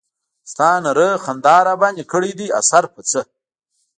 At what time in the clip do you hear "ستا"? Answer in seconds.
0.51-0.69